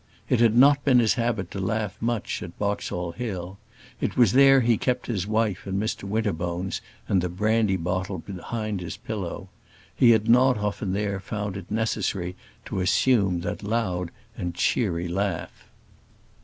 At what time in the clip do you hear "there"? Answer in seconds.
4.31-4.61, 10.93-11.19